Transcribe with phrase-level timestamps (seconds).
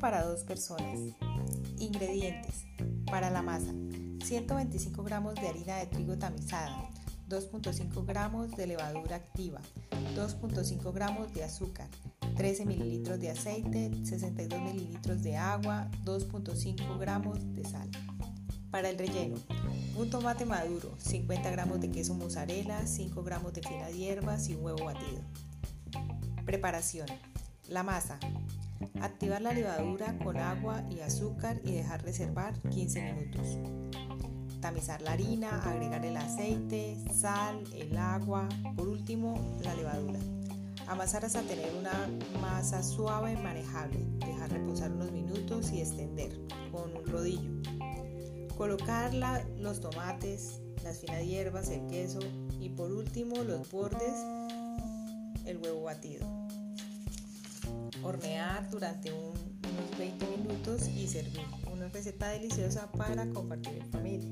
[0.00, 0.98] para dos personas.
[1.78, 2.66] Ingredientes.
[3.06, 3.72] Para la masa.
[4.24, 6.90] 125 gramos de harina de trigo tamizada,
[7.28, 9.60] 2.5 gramos de levadura activa,
[10.14, 11.88] 2.5 gramos de azúcar,
[12.36, 17.90] 13 mililitros de aceite, 62 mililitros de agua, 2.5 gramos de sal.
[18.70, 19.36] Para el relleno,
[19.96, 24.64] un tomate maduro, 50 gramos de queso mozzarella, 5 gramos de finas hierbas y un
[24.64, 25.20] huevo batido.
[26.44, 27.08] Preparación.
[27.68, 28.18] La masa.
[29.00, 33.58] Activar la levadura con agua y azúcar y dejar reservar 15 minutos.
[34.60, 40.20] Tamizar la harina, agregar el aceite, sal, el agua, por último la levadura.
[40.86, 41.92] Amasar hasta tener una
[42.40, 44.06] masa suave y manejable.
[44.18, 46.38] Dejar reposar unos minutos y extender
[46.70, 47.50] con un rodillo.
[48.56, 49.12] Colocar
[49.58, 52.20] los tomates, las finas hierbas, el queso
[52.60, 54.14] y por último los bordes,
[55.46, 56.26] el huevo batido.
[58.02, 61.46] Hornear durante unos 20 minutos y servir.
[61.72, 64.30] Una receta deliciosa para compartir en familia.